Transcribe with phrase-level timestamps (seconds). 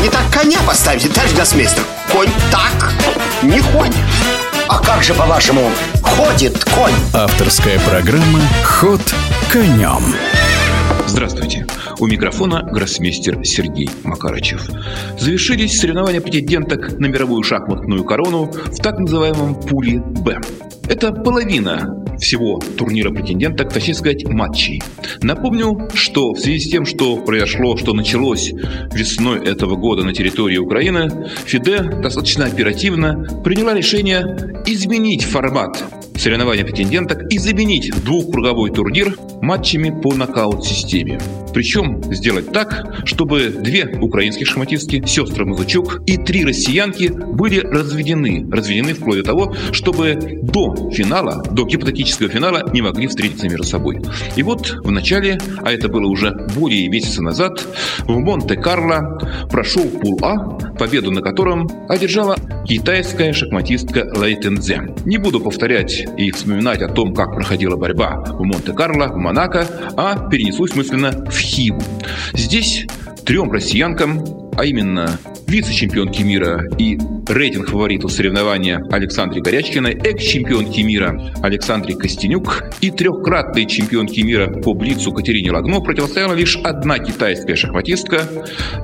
[0.00, 2.92] не так коня поставите, товарищ гроссмейстер Конь так
[3.42, 3.94] не ходит
[4.68, 5.70] А как же, по-вашему,
[6.02, 6.94] ходит конь?
[7.12, 9.00] Авторская программа «Ход
[9.52, 10.02] конем»
[11.06, 11.66] Здравствуйте.
[11.98, 14.62] У микрофона гроссмейстер Сергей Макарычев.
[15.18, 20.40] Завершились соревнования претенденток на мировую шахматную корону в так называемом пуле «Б».
[20.88, 24.82] Это половина всего турнира претенденток, точнее сказать, матчей.
[25.22, 28.52] Напомню, что в связи с тем, что произошло, что началось
[28.92, 35.82] весной этого года на территории Украины, ФИДЕ достаточно оперативно приняла решение изменить формат
[36.20, 41.18] соревнования претенденток и заменить двухкруговой турнир матчами по нокаут-системе.
[41.54, 48.46] Причем сделать так, чтобы две украинских шахматистки, сестры Мазучук и три россиянки были разведены.
[48.50, 54.00] Разведены вплоть до того, чтобы до финала, до гипотетического финала не могли встретиться между собой.
[54.36, 57.66] И вот в начале, а это было уже более месяца назад,
[58.06, 64.94] в Монте-Карло прошел пул А, победу на котором одержала китайская шахматистка Лэй Тензе.
[65.04, 69.66] Не буду повторять и вспоминать о том, как проходила борьба в Монте-Карло, в Монако,
[69.98, 71.82] а перенесусь мысленно в Хиву.
[72.32, 72.86] Здесь
[73.26, 74.24] трем россиянкам,
[74.56, 82.90] а именно вице-чемпионки мира и рейтинг фаворитов соревнования Александре Горячкиной, экс-чемпионки мира Александре Костенюк и
[82.90, 88.22] трехкратной чемпионки мира по блицу Катерине Лагно противостояла лишь одна китайская шахматистка,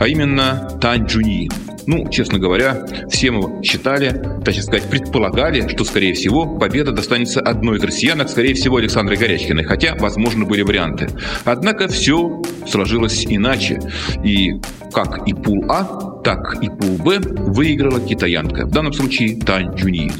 [0.00, 1.48] а именно Тань Джуни.
[1.86, 7.78] Ну, честно говоря, все мы считали, точнее сказать, предполагали, что, скорее всего, победа достанется одной
[7.78, 11.08] из россиянок, скорее всего, Александре Горячкиной, хотя, возможно, были варианты.
[11.44, 13.80] Однако все сложилось иначе.
[14.24, 14.52] И
[14.92, 20.10] как и пул А, так и пул Б выиграла китаянка, в данном случае Тань Джуни.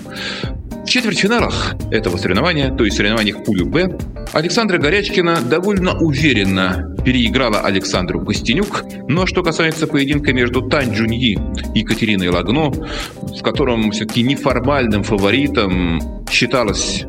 [0.85, 3.99] В четвертьфиналах этого соревнования, то есть соревнованиях пулю Б,
[4.33, 8.83] Александра Горячкина довольно уверенно переиграла Александру Костенюк.
[8.83, 11.39] Но ну, а что касается поединка между Тань Джуньи
[11.75, 17.05] и Катериной Лагно, в котором все-таки неформальным фаворитом считалась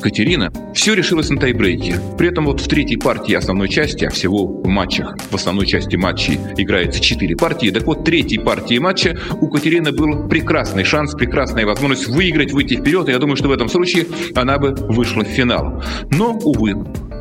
[0.00, 2.00] Катерина, все решилось на тайбрейке.
[2.18, 5.96] При этом вот в третьей партии основной части, а всего в матчах, в основной части
[5.96, 11.66] матчей играется 4 партии, так вот третьей партии матча у Катерины был прекрасный шанс, прекрасная
[11.66, 15.28] возможность выиграть, выйти вперед, и я думаю, что в этом случае она бы вышла в
[15.28, 15.82] финал.
[16.10, 16.74] Но, увы,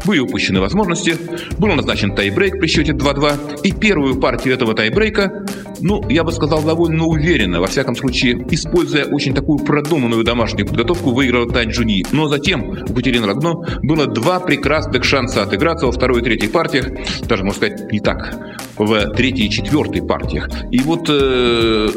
[0.06, 1.16] были упущены возможности,
[1.58, 5.46] был назначен тайбрейк при счете 2-2, и первую партию этого тайбрейка,
[5.82, 11.12] ну, я бы сказал, довольно уверенно, во всяком случае, используя очень такую продуманную домашнюю подготовку,
[11.12, 12.06] выиграл Тань Джуни.
[12.12, 16.88] Но затем у Катерины Рогно было два прекрасных шанса отыграться во второй и третьей партиях,
[17.28, 18.36] даже, можно сказать, не так,
[18.78, 20.50] в третьей и четвертой партиях.
[20.72, 21.90] И вот, э,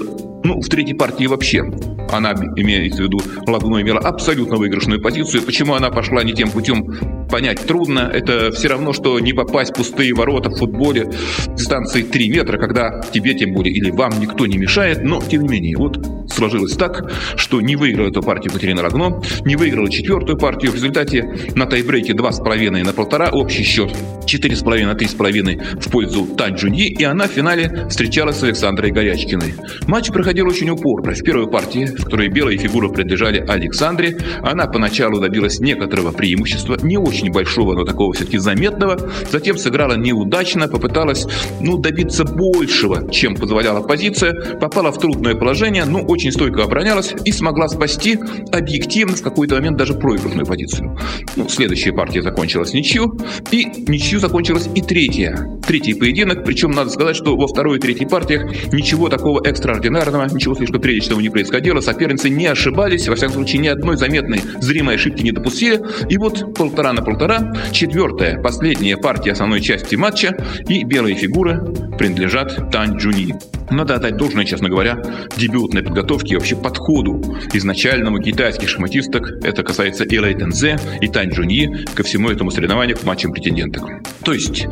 [0.45, 1.65] ну, в третьей партии вообще
[2.11, 5.43] она, имеется в виду, Лагуно имела абсолютно выигрышную позицию.
[5.43, 8.11] Почему она пошла не тем путем, понять трудно.
[8.13, 11.11] Это все равно, что не попасть в пустые ворота в футболе
[11.57, 15.03] дистанции 3 метра, когда тебе, тем более, или вам никто не мешает.
[15.03, 15.99] Но, тем не менее, вот
[16.33, 20.73] сложилось так, что не выиграла эту партию Катерина Рогно, не выиграла четвертую партию.
[20.73, 23.91] В результате на тайбрейке 2,5 на полтора, общий счет
[24.27, 29.55] 4,5 на 3,5 в пользу Тань Джуньи, и она в финале встречалась с Александрой Горячкиной.
[29.87, 31.13] Матч проходил очень упорно.
[31.13, 36.97] В первой партии в которой белые фигуры принадлежали Александре, она поначалу добилась некоторого преимущества, не
[36.97, 41.27] очень большого, но такого все-таки заметного, затем сыграла неудачно, попыталась
[41.61, 47.33] ну, добиться большего, чем позволяла позиция, попала в трудное положение, но очень стойко оборонялась и
[47.33, 48.19] смогла спасти
[48.53, 50.97] объективно в какой-то момент даже проигрышную позицию.
[51.37, 53.19] Ну, следующая партия закончилась ничью,
[53.51, 55.49] и ничью закончилась и третья.
[55.67, 60.55] Третий поединок, причем надо сказать, что во второй и третьей партиях ничего такого экстраординарного, ничего
[60.55, 65.23] слишком приличного не происходило, соперницы не ошибались, во всяком случае, ни одной заметной зримой ошибки
[65.23, 65.81] не допустили.
[66.09, 70.37] И вот полтора на полтора, четвертая, последняя партия основной части матча,
[70.69, 71.63] и белые фигуры
[71.99, 73.35] принадлежат Тань Джуни.
[73.71, 75.03] Надо отдать должное, честно говоря,
[75.37, 79.45] дебютной подготовке и вообще подходу изначальному китайских шахматисток.
[79.45, 83.85] Это касается и Лэй Тензе, и Тань Джуньи ко всему этому соревнованию к матчам претенденток.
[84.25, 84.67] То есть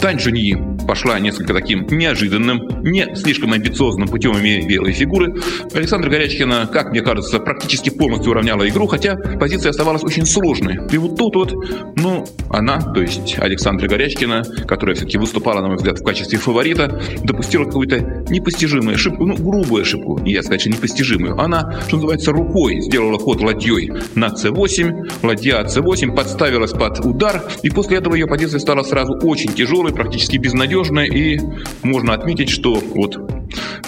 [0.00, 0.56] Тань Джуньи
[0.86, 5.34] пошла несколько таким неожиданным, не слишком амбициозным путем, имея белые фигуры.
[5.72, 10.78] Александра Горячкина, как мне кажется, практически полностью уравняла игру, хотя позиция оставалась очень сложной.
[10.90, 11.54] И вот тут вот,
[11.96, 17.00] ну, она, то есть Александра Горячкина, которая все-таки выступала, на мой взгляд, в качестве фаворита,
[17.22, 18.00] допустила какую-то
[18.30, 21.38] непостижимую ошибку, ну, грубую ошибку, не я сказать, что непостижимую.
[21.40, 27.70] Она, что называется, рукой сделала ход ладьей на c8, ладья c8, подставилась под удар, и
[27.70, 31.40] после этого ее позиция стала сразу очень тяжелой, практически безнадежной, и
[31.82, 33.16] можно отметить, что вот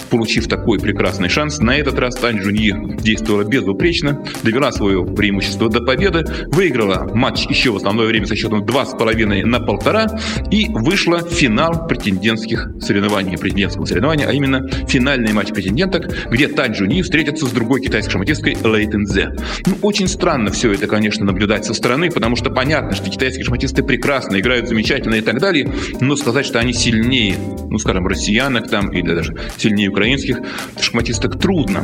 [0.09, 1.59] получив такой прекрасный шанс.
[1.59, 7.71] На этот раз Тань Жуньи действовала безупречно, довела свое преимущество до победы, выиграла матч еще
[7.71, 10.07] в основное время со счетом 2,5 на полтора
[10.51, 16.75] и вышла в финал претендентских соревнований, претендентского соревнования, а именно финальный матч претенденток, где Тань
[16.75, 19.35] Жуньи встретится с другой китайской шахматисткой Лэй Тензе.
[19.65, 23.83] Ну, очень странно все это, конечно, наблюдать со стороны, потому что понятно, что китайские шахматисты
[23.83, 27.35] прекрасно играют замечательно и так далее, но сказать, что они сильнее,
[27.69, 30.37] ну, скажем, россиянок там или даже сильнее украинских
[30.79, 31.83] шахматисток трудно.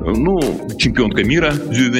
[0.00, 1.92] Ну, чемпионка мира Зю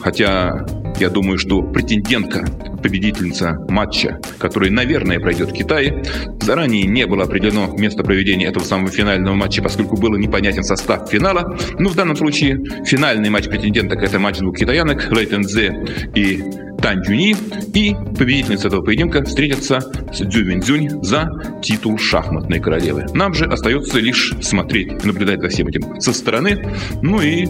[0.00, 0.66] хотя
[0.98, 2.46] я думаю, что претендентка,
[2.82, 6.02] победительница матча, который, наверное, пройдет в Китае,
[6.40, 11.56] заранее не было определено место проведения этого самого финального матча, поскольку было непонятен состав финала.
[11.78, 15.84] Ну, в данном случае финальный матч претенденток– это матч двух китаянок, Лэй Тензе
[16.14, 16.42] и
[16.88, 17.36] Тань Юни,
[17.74, 19.80] и победительница этого поединка встретится
[20.10, 21.28] с Дзю Винзюнь за
[21.62, 23.04] титул шахматной королевы.
[23.12, 26.66] Нам же остается лишь смотреть и наблюдать за всем этим со стороны,
[27.02, 27.44] ну и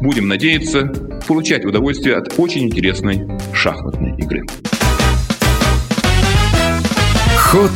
[0.00, 0.90] будем надеяться
[1.28, 4.42] получать удовольствие от очень интересной шахматной игры.
[7.36, 7.72] Ход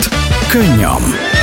[0.51, 1.36] конем.